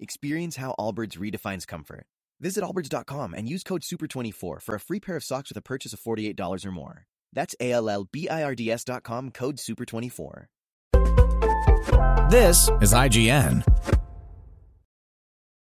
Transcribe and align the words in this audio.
Experience 0.00 0.56
how 0.56 0.74
Allbirds 0.78 1.18
redefines 1.18 1.66
comfort. 1.66 2.06
Visit 2.40 2.64
allbirds.com 2.64 3.34
and 3.34 3.46
use 3.46 3.62
code 3.62 3.82
SUPER24 3.82 4.62
for 4.62 4.74
a 4.74 4.80
free 4.80 4.98
pair 4.98 5.16
of 5.16 5.22
socks 5.22 5.50
with 5.50 5.58
a 5.58 5.62
purchase 5.62 5.92
of 5.92 6.00
$48 6.00 6.64
or 6.64 6.72
more. 6.72 7.04
That's 7.34 7.54
A 7.60 7.72
L 7.72 7.90
L 7.90 8.08
B 8.10 8.26
I 8.26 8.42
R 8.42 8.54
D 8.54 8.70
S.com 8.70 9.30
code 9.30 9.58
SUPER24. 9.58 10.46
This 12.30 12.70
is 12.80 12.94
IGN. 12.94 13.62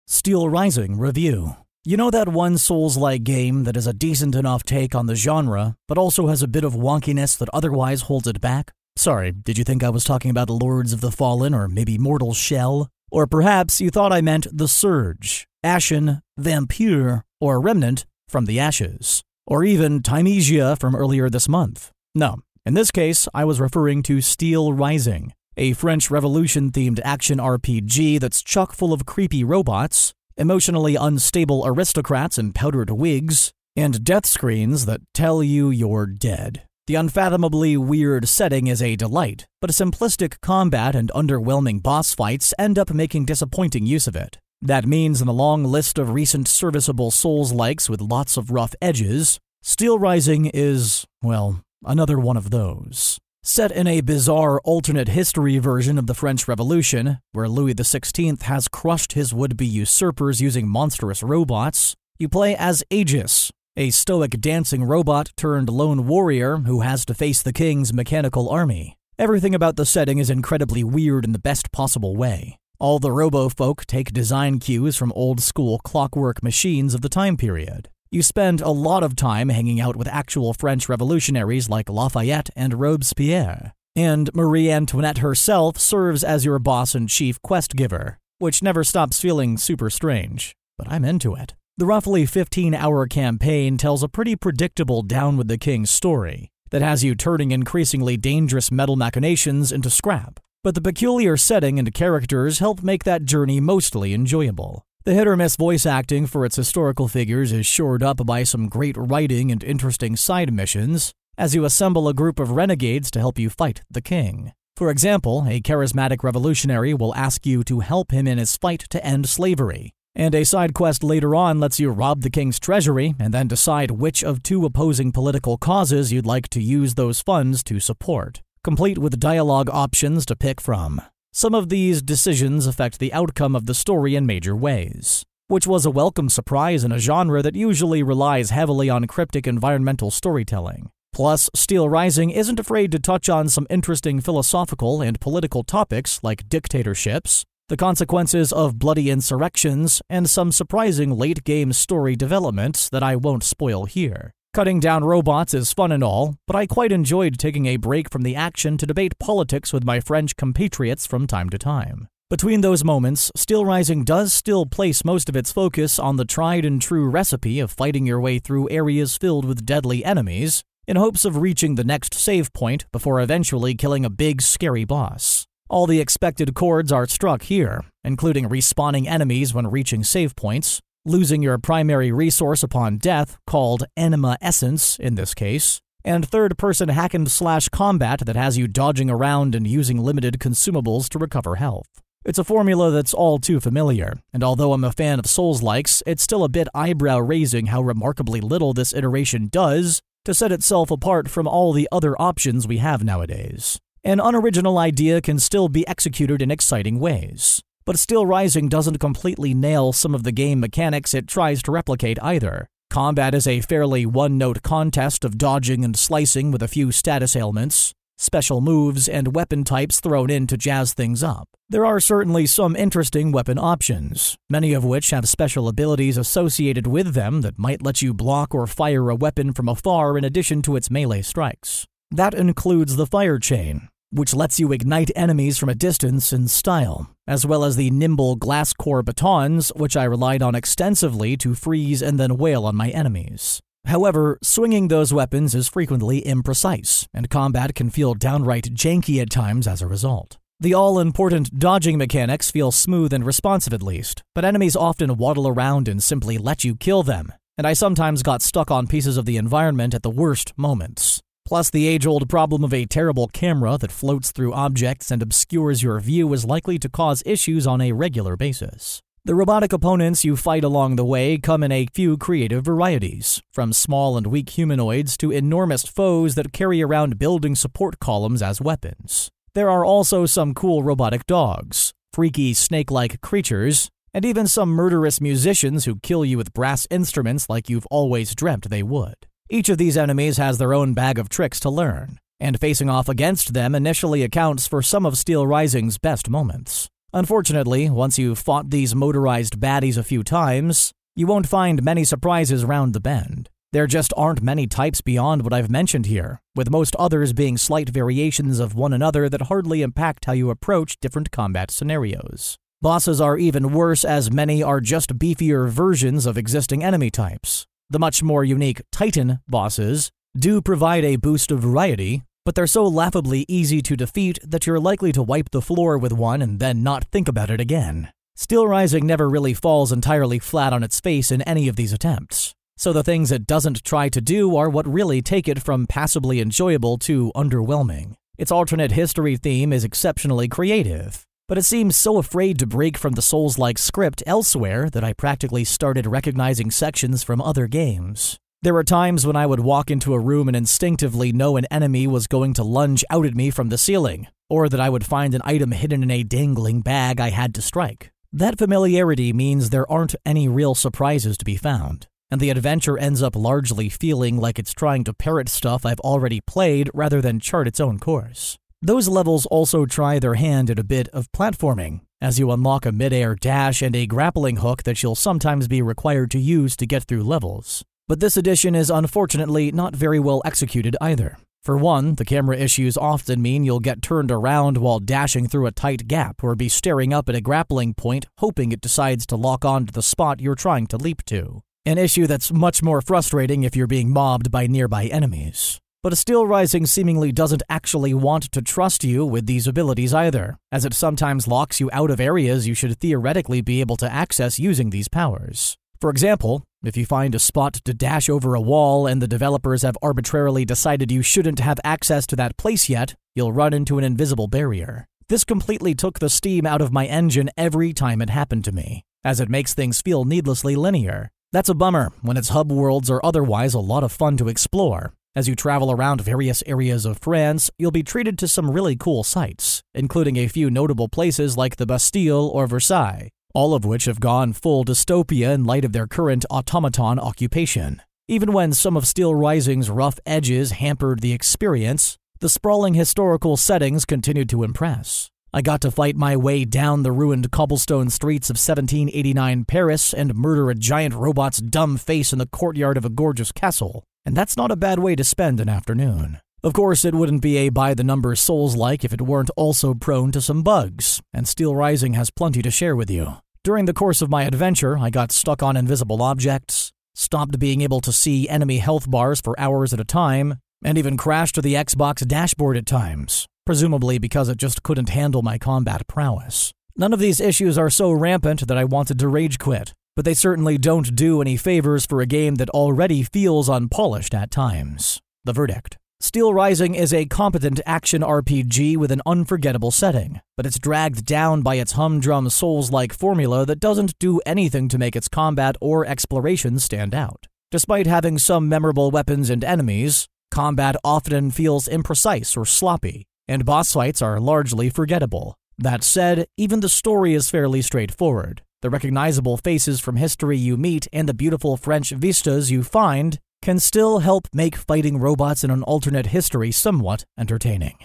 Steelrising 0.09 0.99
Review. 0.99 1.57
You 1.83 1.97
know 1.97 2.09
that 2.11 2.29
one 2.29 2.57
Souls 2.57 2.95
like 2.95 3.25
game 3.25 3.65
that 3.65 3.75
is 3.75 3.87
a 3.87 3.93
decent 3.93 4.35
enough 4.35 4.63
take 4.63 4.95
on 4.95 5.07
the 5.07 5.15
genre, 5.15 5.75
but 5.89 5.97
also 5.97 6.27
has 6.27 6.41
a 6.41 6.47
bit 6.47 6.63
of 6.63 6.75
wonkiness 6.75 7.37
that 7.39 7.49
otherwise 7.51 8.03
holds 8.03 8.27
it 8.27 8.39
back? 8.39 8.71
Sorry, 8.95 9.33
did 9.33 9.57
you 9.57 9.65
think 9.65 9.83
I 9.83 9.89
was 9.89 10.05
talking 10.05 10.31
about 10.31 10.49
Lords 10.49 10.93
of 10.93 11.01
the 11.01 11.11
Fallen 11.11 11.53
or 11.53 11.67
maybe 11.67 11.97
Mortal 11.97 12.33
Shell? 12.33 12.87
Or 13.13 13.27
perhaps 13.27 13.79
you 13.79 13.91
thought 13.91 14.11
I 14.11 14.21
meant 14.21 14.47
The 14.51 14.67
Surge, 14.67 15.47
Ashen, 15.63 16.23
Vampyr, 16.39 17.21
or 17.39 17.61
Remnant 17.61 18.07
from 18.27 18.45
the 18.45 18.59
Ashes, 18.59 19.21
or 19.45 19.63
even 19.63 20.01
Thymesia 20.01 20.79
from 20.79 20.95
earlier 20.95 21.29
this 21.29 21.47
month. 21.47 21.91
No, 22.15 22.37
in 22.65 22.73
this 22.73 22.89
case, 22.89 23.27
I 23.31 23.45
was 23.45 23.61
referring 23.61 24.01
to 24.03 24.17
Steelrising, 24.17 25.29
a 25.55 25.73
French 25.73 26.09
Revolution 26.09 26.71
themed 26.71 26.99
action 27.03 27.37
RPG 27.37 28.19
that's 28.19 28.41
chock 28.41 28.73
full 28.73 28.91
of 28.91 29.05
creepy 29.05 29.43
robots, 29.43 30.15
emotionally 30.35 30.95
unstable 30.95 31.67
aristocrats 31.67 32.39
in 32.39 32.51
powdered 32.51 32.89
wigs, 32.89 33.51
and 33.75 34.03
death 34.03 34.25
screens 34.25 34.87
that 34.87 35.01
tell 35.13 35.43
you 35.43 35.69
you're 35.69 36.07
dead. 36.07 36.63
The 36.85 36.95
unfathomably 36.95 37.77
weird 37.77 38.27
setting 38.27 38.67
is 38.67 38.81
a 38.81 38.97
delight, 38.97 39.45
but 39.61 39.69
simplistic 39.69 40.41
combat 40.41 40.95
and 40.95 41.09
underwhelming 41.15 41.81
boss 41.81 42.13
fights 42.13 42.53
end 42.59 42.77
up 42.77 42.93
making 42.93 43.23
disappointing 43.23 43.85
use 43.85 44.05
of 44.05 44.17
it. 44.17 44.37
That 44.61 44.85
means 44.85 45.21
in 45.21 45.27
the 45.27 45.33
long 45.33 45.63
list 45.63 45.97
of 45.97 46.09
recent 46.09 46.49
serviceable 46.49 47.09
Souls 47.09 47.53
likes 47.53 47.89
with 47.89 48.01
lots 48.01 48.35
of 48.35 48.51
rough 48.51 48.75
edges, 48.81 49.39
Steelrising 49.63 50.51
is, 50.53 51.05
well, 51.21 51.61
another 51.85 52.19
one 52.19 52.35
of 52.35 52.51
those. 52.51 53.17
Set 53.41 53.71
in 53.71 53.87
a 53.87 54.01
bizarre 54.01 54.59
alternate 54.65 55.07
history 55.07 55.59
version 55.59 55.97
of 55.97 56.07
the 56.07 56.13
French 56.13 56.49
Revolution, 56.49 57.19
where 57.31 57.47
Louis 57.47 57.75
XVI 57.75 58.41
has 58.41 58.67
crushed 58.67 59.13
his 59.13 59.33
would 59.33 59.55
be 59.55 59.65
usurpers 59.65 60.41
using 60.41 60.67
monstrous 60.67 61.23
robots, 61.23 61.95
you 62.19 62.27
play 62.27 62.57
as 62.57 62.83
Aegis, 62.89 63.51
a 63.75 63.89
stoic 63.89 64.39
dancing 64.39 64.83
robot 64.83 65.31
turned 65.35 65.67
lone 65.67 66.05
warrior 66.05 66.57
who 66.57 66.81
has 66.81 67.05
to 67.05 67.13
face 67.13 67.41
the 67.41 67.53
king's 67.53 67.91
mechanical 67.91 68.47
army. 68.49 68.97
Everything 69.17 69.55
about 69.55 69.77
the 69.77 69.85
setting 69.85 70.19
is 70.19 70.29
incredibly 70.29 70.83
weird 70.83 71.25
in 71.25 71.31
the 71.31 71.39
best 71.39 71.71
possible 71.71 72.15
way. 72.15 72.57
All 72.79 72.99
the 72.99 73.11
robo-folk 73.11 73.85
take 73.85 74.13
design 74.13 74.59
cues 74.59 74.95
from 74.95 75.11
old 75.15 75.41
school 75.41 75.79
clockwork 75.79 76.43
machines 76.43 76.93
of 76.93 77.01
the 77.01 77.09
time 77.09 77.35
period. 77.35 77.89
You 78.11 78.21
spend 78.21 78.61
a 78.61 78.69
lot 78.69 79.01
of 79.01 79.15
time 79.15 79.49
hanging 79.49 79.81
out 79.81 79.95
with 79.95 80.07
actual 80.07 80.53
French 80.53 80.87
revolutionaries 80.87 81.67
like 81.67 81.89
Lafayette 81.89 82.51
and 82.55 82.79
Robespierre. 82.79 83.73
And 83.95 84.29
Marie 84.35 84.69
Antoinette 84.69 85.19
herself 85.19 85.79
serves 85.79 86.23
as 86.23 86.45
your 86.45 86.59
boss 86.59 86.93
and 86.93 87.09
chief 87.09 87.41
quest 87.41 87.75
giver, 87.75 88.19
which 88.37 88.61
never 88.61 88.83
stops 88.83 89.19
feeling 89.19 89.57
super 89.57 89.89
strange. 89.89 90.55
But 90.77 90.91
I'm 90.91 91.05
into 91.05 91.33
it. 91.33 91.55
The 91.75 91.87
roughly 91.87 92.27
15 92.27 92.75
hour 92.75 93.07
campaign 93.07 93.79
tells 93.79 94.03
a 94.03 94.07
pretty 94.07 94.35
predictable 94.35 95.01
Down 95.01 95.37
with 95.37 95.47
the 95.47 95.57
King 95.57 95.87
story 95.87 96.51
that 96.69 96.83
has 96.83 97.03
you 97.03 97.15
turning 97.15 97.49
increasingly 97.49 98.15
dangerous 98.15 98.71
metal 98.71 98.95
machinations 98.95 99.71
into 99.71 99.89
scrap. 99.89 100.39
But 100.63 100.75
the 100.75 100.81
peculiar 100.81 101.35
setting 101.35 101.79
and 101.79 101.91
characters 101.91 102.59
help 102.59 102.83
make 102.83 103.05
that 103.05 103.25
journey 103.25 103.59
mostly 103.59 104.13
enjoyable. 104.13 104.85
The 105.05 105.15
hit 105.15 105.27
or 105.27 105.35
miss 105.35 105.55
voice 105.55 105.87
acting 105.87 106.27
for 106.27 106.45
its 106.45 106.57
historical 106.57 107.07
figures 107.07 107.51
is 107.51 107.65
shored 107.65 108.03
up 108.03 108.23
by 108.23 108.43
some 108.43 108.69
great 108.69 108.95
writing 108.95 109.51
and 109.51 109.63
interesting 109.63 110.15
side 110.15 110.53
missions 110.53 111.11
as 111.39 111.55
you 111.55 111.65
assemble 111.65 112.07
a 112.07 112.13
group 112.13 112.39
of 112.39 112.51
renegades 112.51 113.09
to 113.09 113.19
help 113.19 113.39
you 113.39 113.49
fight 113.49 113.81
the 113.89 113.99
king. 113.99 114.51
For 114.77 114.91
example, 114.91 115.47
a 115.49 115.59
charismatic 115.59 116.21
revolutionary 116.21 116.93
will 116.93 117.15
ask 117.15 117.47
you 117.47 117.63
to 117.63 117.79
help 117.79 118.11
him 118.11 118.27
in 118.27 118.37
his 118.37 118.57
fight 118.57 118.85
to 118.91 119.03
end 119.03 119.27
slavery, 119.27 119.91
and 120.15 120.35
a 120.35 120.43
side 120.43 120.73
quest 120.73 121.03
later 121.03 121.35
on 121.35 121.59
lets 121.59 121.79
you 121.79 121.89
rob 121.89 122.21
the 122.21 122.29
king's 122.29 122.59
treasury 122.59 123.15
and 123.19 123.33
then 123.33 123.47
decide 123.47 123.91
which 123.91 124.23
of 124.23 124.43
two 124.43 124.65
opposing 124.65 125.11
political 125.11 125.57
causes 125.57 126.11
you'd 126.11 126.25
like 126.25 126.47
to 126.49 126.61
use 126.61 126.95
those 126.95 127.21
funds 127.21 127.63
to 127.63 127.79
support, 127.79 128.41
complete 128.63 128.97
with 128.97 129.19
dialogue 129.19 129.69
options 129.71 130.25
to 130.25 130.35
pick 130.35 130.61
from. 130.61 131.01
Some 131.31 131.55
of 131.55 131.69
these 131.69 132.01
decisions 132.01 132.67
affect 132.67 132.99
the 132.99 133.11
outcome 133.11 133.55
of 133.55 133.65
the 133.65 133.73
story 133.73 134.15
in 134.15 134.25
major 134.25 134.55
ways, 134.55 135.23
which 135.47 135.65
was 135.65 135.85
a 135.85 135.91
welcome 135.91 136.29
surprise 136.29 136.83
in 136.83 136.91
a 136.91 136.99
genre 136.99 137.41
that 137.41 137.55
usually 137.55 138.03
relies 138.03 138.51
heavily 138.51 138.89
on 138.89 139.07
cryptic 139.07 139.47
environmental 139.47 140.11
storytelling. 140.11 140.91
Plus, 141.11 141.49
Steelrising 141.55 142.33
isn't 142.33 142.59
afraid 142.59 142.91
to 142.91 142.99
touch 142.99 143.29
on 143.29 143.47
some 143.47 143.67
interesting 143.69 144.19
philosophical 144.19 145.01
and 145.01 145.19
political 145.19 145.63
topics 145.63 146.19
like 146.23 146.49
dictatorships, 146.49 147.45
the 147.69 147.77
consequences 147.77 148.51
of 148.51 148.77
bloody 148.77 149.09
insurrections, 149.09 150.01
and 150.09 150.29
some 150.29 150.51
surprising 150.51 151.11
late 151.11 151.43
game 151.43 151.73
story 151.73 152.15
developments 152.15 152.89
that 152.89 153.03
I 153.03 153.15
won't 153.15 153.43
spoil 153.43 153.85
here. 153.85 154.33
Cutting 154.53 154.79
down 154.79 155.03
robots 155.03 155.53
is 155.53 155.73
fun 155.73 155.91
and 155.91 156.03
all, 156.03 156.35
but 156.45 156.55
I 156.55 156.67
quite 156.67 156.91
enjoyed 156.91 157.39
taking 157.39 157.65
a 157.65 157.77
break 157.77 158.11
from 158.11 158.21
the 158.21 158.35
action 158.35 158.77
to 158.77 158.85
debate 158.85 159.17
politics 159.17 159.73
with 159.73 159.83
my 159.83 159.99
French 159.99 160.35
compatriots 160.35 161.07
from 161.07 161.25
time 161.25 161.49
to 161.49 161.57
time. 161.57 162.07
Between 162.29 162.61
those 162.61 162.83
moments, 162.83 163.31
Steelrising 163.37 164.05
does 164.05 164.33
still 164.33 164.65
place 164.65 165.05
most 165.05 165.29
of 165.29 165.35
its 165.35 165.51
focus 165.51 165.97
on 165.97 166.17
the 166.17 166.25
tried 166.25 166.65
and 166.65 166.81
true 166.81 167.09
recipe 167.09 167.59
of 167.59 167.71
fighting 167.71 168.05
your 168.05 168.19
way 168.19 168.39
through 168.39 168.69
areas 168.69 169.17
filled 169.17 169.45
with 169.45 169.65
deadly 169.65 170.05
enemies, 170.05 170.63
in 170.87 170.97
hopes 170.97 171.25
of 171.25 171.37
reaching 171.37 171.75
the 171.75 171.83
next 171.83 172.13
save 172.13 172.51
point 172.53 172.85
before 172.91 173.21
eventually 173.21 173.73
killing 173.73 174.03
a 174.03 174.09
big, 174.09 174.41
scary 174.41 174.83
boss. 174.83 175.47
All 175.69 175.87
the 175.87 176.01
expected 176.01 176.53
chords 176.53 176.91
are 176.91 177.07
struck 177.07 177.43
here, 177.43 177.83
including 178.03 178.49
respawning 178.49 179.07
enemies 179.07 179.53
when 179.53 179.71
reaching 179.71 180.03
save 180.03 180.35
points, 180.35 180.81
losing 181.05 181.41
your 181.41 181.57
primary 181.57 182.11
resource 182.11 182.63
upon 182.63 182.97
death, 182.97 183.37
called 183.47 183.85
Anima 183.97 184.37
Essence 184.41 184.99
in 184.99 185.15
this 185.15 185.33
case, 185.33 185.79
and 186.03 186.27
third 186.27 186.57
person 186.57 186.89
hack 186.89 187.13
and 187.13 187.31
slash 187.31 187.69
combat 187.69 188.19
that 188.25 188.35
has 188.35 188.57
you 188.57 188.67
dodging 188.67 189.09
around 189.09 189.55
and 189.55 189.65
using 189.65 189.97
limited 189.97 190.37
consumables 190.37 191.07
to 191.09 191.17
recover 191.17 191.55
health. 191.55 191.87
It's 192.25 192.39
a 192.39 192.43
formula 192.43 192.91
that's 192.91 193.13
all 193.13 193.39
too 193.39 193.59
familiar, 193.59 194.13
and 194.31 194.43
although 194.43 194.73
I'm 194.73 194.83
a 194.83 194.91
fan 194.91 195.19
of 195.19 195.25
Souls 195.25 195.61
likes, 195.61 196.03
it's 196.05 196.23
still 196.23 196.43
a 196.43 196.49
bit 196.49 196.67
eyebrow 196.73 197.19
raising 197.19 197.67
how 197.67 197.81
remarkably 197.81 198.41
little 198.41 198.73
this 198.73 198.93
iteration 198.93 199.47
does 199.47 200.01
to 200.25 200.33
set 200.33 200.51
itself 200.51 200.91
apart 200.91 201.29
from 201.29 201.47
all 201.47 201.73
the 201.73 201.89
other 201.91 202.15
options 202.21 202.65
we 202.65 202.77
have 202.77 203.03
nowadays. 203.03 203.79
An 204.05 204.19
unoriginal 204.19 204.77
idea 204.79 205.21
can 205.21 205.39
still 205.39 205.69
be 205.69 205.87
executed 205.87 206.41
in 206.41 206.51
exciting 206.51 206.99
ways. 206.99 207.63
But 207.85 207.95
Steelrising 207.95 208.67
doesn't 208.67 208.99
completely 208.99 209.53
nail 209.53 209.93
some 209.93 210.13
of 210.13 210.23
the 210.23 210.33
game 210.33 210.59
mechanics 210.59 211.13
it 211.13 211.25
tries 211.25 211.63
to 211.63 211.71
replicate 211.71 212.21
either. 212.21 212.67
Combat 212.89 213.33
is 213.33 213.47
a 213.47 213.61
fairly 213.61 214.05
one 214.05 214.37
note 214.37 214.61
contest 214.61 215.23
of 215.23 215.37
dodging 215.37 215.85
and 215.85 215.97
slicing 215.97 216.51
with 216.51 216.61
a 216.61 216.67
few 216.67 216.91
status 216.91 217.33
ailments. 217.33 217.93
special 218.17 218.59
moves, 218.59 219.07
and 219.07 219.35
weapon 219.35 219.63
types 219.63 220.01
thrown 220.01 220.29
in 220.29 220.47
to 220.47 220.57
jazz 220.57 220.93
things 220.93 221.23
up. 221.23 221.47
There 221.69 221.85
are 221.85 221.99
certainly 222.01 222.45
some 222.45 222.75
interesting 222.75 223.31
weapon 223.31 223.57
options, 223.57 224.37
many 224.49 224.73
of 224.73 224.83
which 224.83 225.11
have 225.11 225.29
special 225.29 225.67
abilities 225.69 226.17
associated 226.17 226.87
with 226.87 227.13
them 227.13 227.41
that 227.41 227.57
might 227.57 227.81
let 227.81 228.01
you 228.01 228.13
block 228.13 228.53
or 228.53 228.67
fire 228.67 229.09
a 229.09 229.15
weapon 229.15 229.53
from 229.53 229.69
afar 229.69 230.17
in 230.17 230.25
addition 230.25 230.61
to 230.63 230.75
its 230.75 230.91
melee 230.91 231.21
strikes. 231.21 231.85
That 232.11 232.35
includes 232.35 232.95
the 232.95 233.07
Fire 233.07 233.39
Chain, 233.39 233.89
which 234.13 234.35
lets 234.35 234.59
you 234.59 234.71
ignite 234.71 235.09
enemies 235.15 235.57
from 235.57 235.69
a 235.69 235.75
distance 235.75 236.31
in 236.31 236.47
style, 236.47 237.09
as 237.27 237.45
well 237.45 237.63
as 237.63 237.75
the 237.75 237.89
nimble 237.89 238.35
glass 238.35 238.71
core 238.71 239.01
batons, 239.01 239.69
which 239.75 239.97
I 239.97 240.03
relied 240.03 240.43
on 240.43 240.53
extensively 240.53 241.35
to 241.37 241.55
freeze 241.55 242.03
and 242.03 242.19
then 242.19 242.37
wail 242.37 242.65
on 242.65 242.75
my 242.75 242.89
enemies. 242.89 243.59
However, 243.85 244.37
swinging 244.43 244.87
those 244.87 245.13
weapons 245.13 245.55
is 245.55 245.67
frequently 245.67 246.21
imprecise, 246.21 247.07
and 247.11 247.29
combat 247.29 247.73
can 247.73 247.89
feel 247.89 248.13
downright 248.13 248.73
janky 248.73 249.19
at 249.19 249.31
times 249.31 249.67
as 249.67 249.81
a 249.81 249.87
result. 249.87 250.37
The 250.59 250.75
all 250.75 250.99
important 250.99 251.59
dodging 251.59 251.97
mechanics 251.97 252.51
feel 252.51 252.71
smooth 252.71 253.13
and 253.13 253.25
responsive 253.25 253.73
at 253.73 253.81
least, 253.81 254.21
but 254.35 254.45
enemies 254.45 254.75
often 254.75 255.17
waddle 255.17 255.47
around 255.47 255.87
and 255.87 256.01
simply 256.01 256.37
let 256.37 256.63
you 256.63 256.75
kill 256.75 257.01
them, 257.01 257.33
and 257.57 257.65
I 257.65 257.73
sometimes 257.73 258.21
got 258.21 258.43
stuck 258.43 258.69
on 258.69 258.85
pieces 258.85 259.17
of 259.17 259.25
the 259.25 259.37
environment 259.37 259.95
at 259.95 260.03
the 260.03 260.09
worst 260.09 260.53
moments. 260.55 261.22
Plus, 261.53 261.69
the 261.69 261.87
age 261.87 262.07
old 262.07 262.27
problem 262.27 262.63
of 262.63 262.73
a 262.73 262.87
terrible 262.87 263.27
camera 263.27 263.77
that 263.77 263.91
floats 263.91 264.31
through 264.31 264.53
objects 264.53 265.11
and 265.11 265.21
obscures 265.21 265.83
your 265.83 265.99
view 265.99 266.33
is 266.33 266.45
likely 266.45 266.79
to 266.79 266.89
cause 266.89 267.21
issues 267.27 267.67
on 267.67 267.79
a 267.79 267.91
regular 267.91 268.35
basis. 268.35 269.03
The 269.23 269.35
robotic 269.35 269.71
opponents 269.71 270.25
you 270.25 270.35
fight 270.35 270.63
along 270.63 270.95
the 270.95 271.05
way 271.05 271.37
come 271.37 271.61
in 271.61 271.71
a 271.71 271.85
few 271.93 272.17
creative 272.17 272.65
varieties, 272.65 273.39
from 273.51 273.71
small 273.71 274.17
and 274.17 274.25
weak 274.25 274.49
humanoids 274.49 275.15
to 275.17 275.29
enormous 275.29 275.83
foes 275.83 276.33
that 276.33 276.53
carry 276.53 276.81
around 276.81 277.19
building 277.19 277.53
support 277.53 277.99
columns 277.99 278.41
as 278.41 278.59
weapons. 278.59 279.29
There 279.53 279.69
are 279.69 279.85
also 279.85 280.25
some 280.25 280.55
cool 280.55 280.81
robotic 280.81 281.27
dogs, 281.27 281.93
freaky 282.13 282.55
snake 282.55 282.89
like 282.89 283.21
creatures, 283.21 283.91
and 284.11 284.25
even 284.25 284.47
some 284.47 284.69
murderous 284.69 285.21
musicians 285.21 285.85
who 285.85 285.99
kill 286.01 286.25
you 286.25 286.35
with 286.35 286.53
brass 286.53 286.87
instruments 286.89 287.47
like 287.47 287.69
you've 287.69 287.85
always 287.91 288.33
dreamt 288.33 288.71
they 288.71 288.81
would. 288.81 289.27
Each 289.53 289.69
of 289.69 289.77
these 289.77 289.97
enemies 289.97 290.37
has 290.37 290.57
their 290.57 290.73
own 290.73 290.95
bag 290.95 291.19
of 291.19 291.29
tricks 291.29 291.59
to 291.59 291.69
learn, 291.69 292.17
and 292.39 292.59
facing 292.59 292.89
off 292.89 293.07
against 293.07 293.53
them 293.53 293.75
initially 293.75 294.23
accounts 294.23 294.65
for 294.65 294.81
some 294.81 295.05
of 295.05 295.13
Steelrising's 295.13 295.99
best 295.99 296.27
moments. 296.27 296.89
Unfortunately, 297.13 297.87
once 297.87 298.17
you've 298.17 298.39
fought 298.39 298.71
these 298.71 298.95
motorized 298.95 299.59
baddies 299.59 299.95
a 299.95 300.01
few 300.01 300.23
times, 300.23 300.91
you 301.15 301.27
won't 301.27 301.47
find 301.47 301.83
many 301.83 302.03
surprises 302.03 302.65
round 302.65 302.93
the 302.93 302.99
bend. 302.99 303.47
There 303.71 303.85
just 303.85 304.11
aren't 304.17 304.41
many 304.41 304.65
types 304.65 305.01
beyond 305.01 305.43
what 305.43 305.53
I've 305.53 305.69
mentioned 305.69 306.07
here, 306.07 306.41
with 306.55 306.71
most 306.71 306.95
others 306.95 307.31
being 307.31 307.55
slight 307.55 307.89
variations 307.89 308.57
of 308.57 308.73
one 308.73 308.91
another 308.91 309.29
that 309.29 309.49
hardly 309.49 309.83
impact 309.83 310.25
how 310.25 310.33
you 310.33 310.49
approach 310.49 310.99
different 310.99 311.29
combat 311.29 311.69
scenarios. 311.69 312.57
Bosses 312.81 313.21
are 313.21 313.37
even 313.37 313.71
worse 313.71 314.03
as 314.03 314.31
many 314.31 314.63
are 314.63 314.81
just 314.81 315.19
beefier 315.19 315.69
versions 315.69 316.25
of 316.25 316.39
existing 316.39 316.83
enemy 316.83 317.11
types, 317.11 317.67
the 317.89 317.99
much 317.99 318.23
more 318.23 318.43
unique 318.43 318.81
Titan 318.91 319.39
bosses 319.47 320.11
do 320.37 320.61
provide 320.61 321.05
a 321.05 321.17
boost 321.17 321.51
of 321.51 321.59
variety, 321.59 322.23
but 322.45 322.55
they're 322.55 322.67
so 322.67 322.85
laughably 322.85 323.45
easy 323.47 323.81
to 323.81 323.95
defeat 323.95 324.39
that 324.43 324.65
you're 324.65 324.79
likely 324.79 325.11
to 325.11 325.21
wipe 325.23 325.51
the 325.51 325.61
floor 325.61 325.97
with 325.97 326.11
one 326.11 326.41
and 326.41 326.59
then 326.59 326.83
not 326.83 327.05
think 327.11 327.27
about 327.27 327.49
it 327.49 327.61
again. 327.61 328.11
Steelrising 328.37 329.03
never 329.03 329.29
really 329.29 329.53
falls 329.53 329.91
entirely 329.91 330.39
flat 330.39 330.73
on 330.73 330.83
its 330.83 330.99
face 330.99 331.31
in 331.31 331.43
any 331.43 331.67
of 331.67 331.75
these 331.75 331.93
attempts. 331.93 332.55
So 332.77 332.91
the 332.91 333.03
things 333.03 333.31
it 333.31 333.45
doesn't 333.45 333.83
try 333.83 334.09
to 334.09 334.19
do 334.19 334.55
are 334.57 334.69
what 334.69 334.87
really 334.87 335.21
take 335.21 335.47
it 335.47 335.61
from 335.61 335.85
passably 335.85 336.41
enjoyable 336.41 336.97
to 336.99 337.31
underwhelming. 337.35 338.15
Its 338.37 338.51
alternate 338.51 338.93
history 338.93 339.37
theme 339.37 339.71
is 339.71 339.83
exceptionally 339.83 340.47
creative, 340.47 341.23
but 341.47 341.57
it 341.57 341.63
seems 341.63 341.95
so 341.95 342.17
afraid 342.17 342.57
to 342.59 342.65
break 342.65 342.97
from 342.97 343.13
the 343.13 343.21
Souls 343.21 343.57
like 343.57 343.77
script 343.77 344.23
elsewhere 344.25 344.89
that 344.89 345.03
I 345.03 345.13
practically 345.13 345.63
started 345.63 346.07
recognizing 346.07 346.71
sections 346.71 347.23
from 347.23 347.41
other 347.41 347.67
games. 347.67 348.37
There 348.61 348.73
were 348.73 348.85
times 348.85 349.27
when 349.27 349.35
I 349.35 349.45
would 349.45 349.59
walk 349.59 349.91
into 349.91 350.13
a 350.13 350.19
room 350.19 350.47
and 350.47 350.55
instinctively 350.55 351.33
know 351.33 351.57
an 351.57 351.65
enemy 351.69 352.07
was 352.07 352.27
going 352.27 352.53
to 352.53 352.63
lunge 352.63 353.03
out 353.09 353.25
at 353.25 353.35
me 353.35 353.49
from 353.49 353.67
the 353.67 353.77
ceiling, 353.77 354.27
or 354.49 354.69
that 354.69 354.79
I 354.79 354.89
would 354.89 355.05
find 355.05 355.35
an 355.35 355.41
item 355.43 355.71
hidden 355.71 356.01
in 356.01 356.09
a 356.09 356.23
dangling 356.23 356.79
bag 356.79 357.19
I 357.19 357.29
had 357.29 357.53
to 357.55 357.61
strike. 357.61 358.11
That 358.31 358.57
familiarity 358.57 359.33
means 359.33 359.69
there 359.69 359.91
aren't 359.91 360.15
any 360.25 360.47
real 360.47 360.75
surprises 360.75 361.37
to 361.39 361.45
be 361.45 361.57
found, 361.57 362.07
and 362.31 362.39
the 362.39 362.51
adventure 362.51 362.97
ends 362.97 363.21
up 363.21 363.35
largely 363.35 363.89
feeling 363.89 364.37
like 364.37 364.57
it's 364.57 364.73
trying 364.73 365.03
to 365.03 365.13
parrot 365.13 365.49
stuff 365.49 365.85
I've 365.85 365.99
already 365.99 366.39
played 366.39 366.89
rather 366.93 367.21
than 367.21 367.41
chart 367.41 367.67
its 367.67 367.81
own 367.81 367.99
course. 367.99 368.57
Those 368.85 369.07
levels 369.07 369.45
also 369.45 369.85
try 369.85 370.19
their 370.19 370.33
hand 370.33 370.69
at 370.69 370.77
a 370.77 370.83
bit 370.83 371.07
of 371.13 371.31
platforming, 371.31 372.01
as 372.19 372.37
you 372.37 372.51
unlock 372.51 372.85
a 372.85 372.91
midair 372.91 373.33
dash 373.33 373.81
and 373.81 373.95
a 373.95 374.05
grappling 374.05 374.57
hook 374.57 374.83
that 374.83 375.01
you'll 375.01 375.15
sometimes 375.15 375.69
be 375.69 375.81
required 375.81 376.29
to 376.31 376.37
use 376.37 376.75
to 376.75 376.85
get 376.85 377.05
through 377.05 377.23
levels. 377.23 377.85
But 378.09 378.19
this 378.19 378.35
edition 378.35 378.75
is 378.75 378.89
unfortunately 378.89 379.71
not 379.71 379.95
very 379.95 380.19
well 380.19 380.41
executed 380.43 380.97
either. 380.99 381.37
For 381.63 381.77
one, 381.77 382.15
the 382.15 382.25
camera 382.25 382.57
issues 382.57 382.97
often 382.97 383.41
mean 383.41 383.63
you'll 383.63 383.79
get 383.79 384.01
turned 384.01 384.31
around 384.31 384.77
while 384.77 384.99
dashing 384.99 385.47
through 385.47 385.67
a 385.67 385.71
tight 385.71 386.09
gap 386.09 386.43
or 386.43 386.53
be 386.53 386.67
staring 386.67 387.13
up 387.13 387.29
at 387.29 387.35
a 387.35 387.41
grappling 387.41 387.93
point 387.93 388.25
hoping 388.39 388.73
it 388.73 388.81
decides 388.81 389.25
to 389.27 389.37
lock 389.37 389.63
on 389.63 389.85
to 389.85 389.93
the 389.93 390.01
spot 390.01 390.41
you're 390.41 390.55
trying 390.55 390.87
to 390.87 390.97
leap 390.97 391.23
to. 391.27 391.63
An 391.85 391.97
issue 391.97 392.27
that's 392.27 392.51
much 392.51 392.83
more 392.83 393.01
frustrating 393.01 393.63
if 393.63 393.77
you're 393.77 393.87
being 393.87 394.09
mobbed 394.09 394.51
by 394.51 394.67
nearby 394.67 395.05
enemies. 395.05 395.79
But 396.03 396.13
Steelrising 396.15 396.85
seemingly 396.85 397.31
doesn't 397.31 397.63
actually 397.69 398.13
want 398.13 398.51
to 398.51 398.61
trust 398.61 399.05
you 399.05 399.25
with 399.25 399.45
these 399.45 399.67
abilities 399.67 400.13
either, 400.13 400.57
as 400.69 400.83
it 400.83 400.93
sometimes 400.93 401.47
locks 401.47 401.79
you 401.79 401.89
out 401.93 402.11
of 402.11 402.19
areas 402.19 402.67
you 402.67 402.73
should 402.73 402.99
theoretically 402.99 403.61
be 403.61 403.79
able 403.79 403.95
to 403.95 404.11
access 404.11 404.59
using 404.59 404.89
these 404.89 405.07
powers. 405.07 405.77
For 406.01 406.09
example, 406.09 406.65
if 406.83 406.97
you 406.97 407.05
find 407.05 407.33
a 407.33 407.39
spot 407.39 407.75
to 407.85 407.93
dash 407.93 408.27
over 408.27 408.53
a 408.53 408.59
wall 408.59 409.07
and 409.07 409.21
the 409.21 409.29
developers 409.29 409.83
have 409.83 409.97
arbitrarily 410.01 410.65
decided 410.65 411.09
you 411.09 411.21
shouldn't 411.21 411.59
have 411.59 411.79
access 411.85 412.27
to 412.27 412.35
that 412.35 412.57
place 412.57 412.89
yet, 412.89 413.15
you'll 413.33 413.53
run 413.53 413.71
into 413.71 413.97
an 413.97 414.03
invisible 414.03 414.49
barrier. 414.49 415.07
This 415.29 415.45
completely 415.45 415.95
took 415.95 416.19
the 416.19 416.29
steam 416.29 416.65
out 416.65 416.81
of 416.81 416.91
my 416.91 417.05
engine 417.05 417.49
every 417.55 417.93
time 417.93 418.21
it 418.21 418.29
happened 418.29 418.65
to 418.65 418.73
me, 418.73 419.05
as 419.23 419.39
it 419.39 419.47
makes 419.47 419.73
things 419.73 420.01
feel 420.01 420.25
needlessly 420.25 420.75
linear. 420.75 421.31
That's 421.53 421.69
a 421.69 421.73
bummer 421.73 422.11
when 422.21 422.35
its 422.35 422.49
hub 422.49 422.73
worlds 422.73 423.09
are 423.09 423.21
otherwise 423.23 423.73
a 423.73 423.79
lot 423.79 424.03
of 424.03 424.11
fun 424.11 424.35
to 424.37 424.49
explore, 424.49 425.13
as 425.35 425.47
you 425.47 425.55
travel 425.55 425.91
around 425.91 426.21
various 426.21 426.61
areas 426.67 427.05
of 427.05 427.17
France, 427.17 427.71
you'll 427.79 427.89
be 427.89 428.03
treated 428.03 428.37
to 428.37 428.47
some 428.47 428.69
really 428.69 428.95
cool 428.95 429.23
sights, 429.23 429.81
including 429.95 430.37
a 430.37 430.47
few 430.47 430.69
notable 430.69 431.09
places 431.09 431.57
like 431.57 431.77
the 431.77 431.87
Bastille 431.87 432.47
or 432.49 432.67
Versailles, 432.67 433.29
all 433.55 433.73
of 433.73 433.83
which 433.83 434.05
have 434.05 434.19
gone 434.19 434.53
full 434.53 434.85
dystopia 434.85 435.51
in 435.51 435.63
light 435.63 435.85
of 435.85 435.91
their 435.91 436.05
current 436.05 436.45
automaton 436.51 437.17
occupation. 437.17 438.01
Even 438.27 438.53
when 438.53 438.73
some 438.73 438.95
of 438.95 439.05
Steelrising's 439.05 439.89
rough 439.89 440.19
edges 440.25 440.71
hampered 440.71 441.21
the 441.21 441.33
experience, 441.33 442.17
the 442.39 442.49
sprawling 442.49 442.93
historical 442.93 443.57
settings 443.57 444.05
continued 444.05 444.49
to 444.49 444.63
impress. 444.63 445.31
I 445.51 445.61
got 445.61 445.81
to 445.81 445.91
fight 445.91 446.15
my 446.15 446.37
way 446.37 446.63
down 446.63 447.03
the 447.03 447.11
ruined 447.11 447.49
cobblestone 447.51 448.09
streets 448.09 448.49
of 448.49 448.55
1789 448.55 449.65
Paris 449.65 450.13
and 450.13 450.35
murder 450.35 450.69
a 450.69 450.75
giant 450.75 451.15
robot's 451.15 451.59
dumb 451.59 451.97
face 451.97 452.33
in 452.33 452.39
the 452.39 452.47
courtyard 452.47 452.97
of 452.97 453.05
a 453.05 453.09
gorgeous 453.09 453.51
castle 453.51 454.03
and 454.25 454.35
that's 454.35 454.57
not 454.57 454.71
a 454.71 454.75
bad 454.75 454.99
way 454.99 455.15
to 455.15 455.23
spend 455.23 455.59
an 455.59 455.69
afternoon. 455.69 456.39
Of 456.63 456.73
course, 456.73 457.03
it 457.03 457.13
wouldn't 457.13 457.41
be 457.41 457.57
a 457.57 457.69
by 457.69 457.93
the 457.93 458.05
numbers 458.05 458.39
Souls 458.39 458.75
like 458.75 459.03
if 459.03 459.13
it 459.13 459.21
weren't 459.21 459.49
also 459.57 459.93
prone 459.93 460.31
to 460.31 460.39
some 460.39 460.63
bugs, 460.63 461.21
and 461.33 461.45
Steelrising 461.45 462.15
has 462.15 462.29
plenty 462.29 462.61
to 462.61 462.71
share 462.71 462.95
with 462.95 463.09
you. 463.09 463.35
During 463.63 463.85
the 463.85 463.93
course 463.93 464.21
of 464.21 464.29
my 464.29 464.43
adventure, 464.43 464.97
I 464.97 465.09
got 465.09 465.31
stuck 465.31 465.61
on 465.61 465.75
invisible 465.75 466.21
objects, 466.21 466.93
stopped 467.13 467.59
being 467.59 467.81
able 467.81 468.01
to 468.01 468.11
see 468.11 468.47
enemy 468.47 468.77
health 468.77 469.09
bars 469.09 469.41
for 469.41 469.59
hours 469.59 469.93
at 469.93 469.99
a 469.99 470.05
time, 470.05 470.55
and 470.83 470.97
even 470.97 471.17
crashed 471.17 471.55
to 471.55 471.61
the 471.61 471.73
Xbox 471.73 472.25
dashboard 472.25 472.77
at 472.77 472.85
times, 472.85 473.45
presumably 473.65 474.17
because 474.17 474.49
it 474.49 474.57
just 474.57 474.83
couldn't 474.83 475.09
handle 475.09 475.41
my 475.41 475.57
combat 475.57 476.07
prowess. 476.07 476.73
None 476.95 477.13
of 477.13 477.19
these 477.19 477.39
issues 477.39 477.77
are 477.77 477.89
so 477.89 478.11
rampant 478.11 478.67
that 478.67 478.77
I 478.77 478.83
wanted 478.83 479.19
to 479.19 479.27
rage 479.27 479.59
quit, 479.59 479.93
but 480.15 480.25
they 480.25 480.33
certainly 480.33 480.77
don't 480.77 481.15
do 481.15 481.41
any 481.41 481.57
favors 481.57 482.05
for 482.05 482.21
a 482.21 482.25
game 482.25 482.55
that 482.55 482.69
already 482.69 483.23
feels 483.23 483.69
unpolished 483.69 484.33
at 484.33 484.51
times. 484.51 485.19
The 485.43 485.53
verdict. 485.53 485.97
Steelrising 486.21 486.95
is 486.95 487.13
a 487.13 487.25
competent 487.25 487.81
action 487.85 488.21
RPG 488.21 488.95
with 488.95 489.11
an 489.11 489.21
unforgettable 489.25 489.91
setting, 489.91 490.39
but 490.55 490.65
it's 490.65 490.79
dragged 490.79 491.25
down 491.25 491.61
by 491.61 491.75
its 491.75 491.93
humdrum 491.93 492.49
Souls 492.49 492.91
like 492.91 493.11
formula 493.11 493.65
that 493.65 493.81
doesn't 493.81 494.17
do 494.19 494.39
anything 494.45 494.87
to 494.87 494.97
make 494.97 495.17
its 495.17 495.27
combat 495.27 495.75
or 495.81 496.05
exploration 496.05 496.79
stand 496.79 497.13
out. 497.13 497.47
Despite 497.71 498.07
having 498.07 498.37
some 498.37 498.69
memorable 498.69 499.11
weapons 499.11 499.49
and 499.49 499.65
enemies, 499.65 500.29
combat 500.49 500.95
often 501.03 501.51
feels 501.51 501.89
imprecise 501.89 502.55
or 502.55 502.65
sloppy, 502.65 503.25
and 503.47 503.65
boss 503.65 503.91
fights 503.91 504.21
are 504.21 504.39
largely 504.39 504.89
forgettable. 504.89 505.55
That 505.77 506.03
said, 506.03 506.45
even 506.55 506.79
the 506.79 506.87
story 506.87 507.33
is 507.33 507.49
fairly 507.49 507.81
straightforward. 507.81 508.61
The 508.83 508.89
recognizable 508.89 509.55
faces 509.55 510.01
from 510.01 510.17
history 510.17 510.57
you 510.57 510.75
meet 510.75 511.07
and 511.13 511.25
the 511.25 511.33
beautiful 511.33 511.77
French 511.77 512.09
vistas 512.09 512.69
you 512.69 512.83
find 512.83 513.39
can 513.61 513.79
still 513.79 514.19
help 514.19 514.49
make 514.53 514.75
fighting 514.75 515.17
robots 515.19 515.63
in 515.63 515.71
an 515.71 515.83
alternate 515.83 516.25
history 516.25 516.69
somewhat 516.69 517.23
entertaining. 517.39 517.95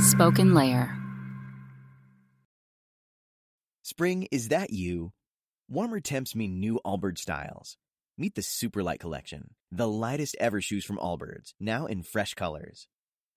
Spoken 0.00 0.54
Layer. 0.54 0.96
Spring, 3.82 4.28
is 4.32 4.48
that 4.48 4.70
you? 4.70 5.12
Warmer 5.68 6.00
temps 6.00 6.34
mean 6.34 6.58
new 6.58 6.80
Allbirds 6.86 7.18
styles. 7.18 7.76
Meet 8.16 8.34
the 8.34 8.40
Superlight 8.40 8.98
Collection, 8.98 9.50
the 9.70 9.86
lightest 9.86 10.36
ever 10.40 10.62
shoes 10.62 10.86
from 10.86 10.96
Allbirds, 10.96 11.52
now 11.60 11.84
in 11.84 12.02
fresh 12.02 12.32
colors. 12.32 12.88